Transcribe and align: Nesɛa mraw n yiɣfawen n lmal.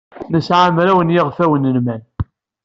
Nesɛa 0.31 0.67
mraw 0.75 0.99
n 1.01 1.13
yiɣfawen 1.13 1.67
n 1.71 1.73
lmal. 1.77 2.01